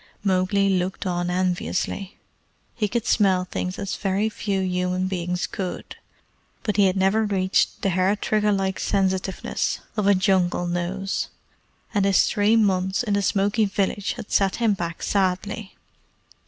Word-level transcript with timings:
Mowgli 0.23 0.67
looked 0.67 1.05
on 1.05 1.29
enviously. 1.29 2.17
He 2.73 2.87
could 2.87 3.05
smell 3.05 3.45
things 3.45 3.77
as 3.77 3.95
very 3.95 4.29
few 4.29 4.59
human 4.61 5.05
beings 5.07 5.45
could, 5.45 5.95
but 6.63 6.75
he 6.77 6.85
had 6.87 6.97
never 6.97 7.23
reached 7.23 7.83
the 7.83 7.89
hair 7.91 8.15
trigger 8.15 8.51
like 8.51 8.79
sensitiveness 8.79 9.79
of 9.95 10.07
a 10.07 10.15
Jungle 10.15 10.65
nose; 10.65 11.27
and 11.93 12.05
his 12.05 12.23
three 12.25 12.55
months 12.55 13.03
in 13.03 13.13
the 13.13 13.21
smoky 13.21 13.65
village 13.65 14.13
had 14.13 14.31
set 14.31 14.55
him 14.55 14.73
back 14.73 15.03
sadly. 15.03 15.75